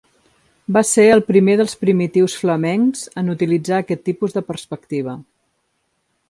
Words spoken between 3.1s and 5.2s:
en utilitzar aquest tipus de perspectiva.